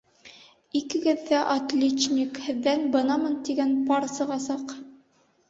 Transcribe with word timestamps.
Икегеҙ 0.77 1.19
ҙә 1.27 1.41
отличник, 1.55 2.39
һеҙҙән 2.47 2.89
бынамын 2.97 3.37
тигән 3.51 3.77
пар 3.93 4.09
сығасаҡ. 4.17 4.77